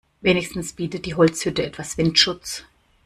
[0.21, 2.63] Wenigstens bietet die Holzhütte etwas Windschutz.